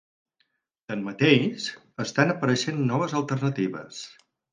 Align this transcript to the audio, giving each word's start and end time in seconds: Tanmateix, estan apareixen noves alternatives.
Tanmateix, 0.91 1.67
estan 2.05 2.33
apareixen 2.35 2.81
noves 2.93 3.15
alternatives. 3.21 4.01